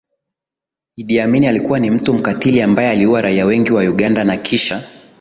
Idi 0.95 1.19
Amin 1.19 1.45
alikuwa 1.45 1.79
ni 1.79 1.91
mtu 1.91 2.13
mkatili 2.13 2.61
ambaye 2.61 2.89
aliua 2.89 3.21
raia 3.21 3.45
wengi 3.45 3.71
wa 3.71 3.81
Uganda 3.83 4.23
na 4.23 4.35
kisha 4.37 4.87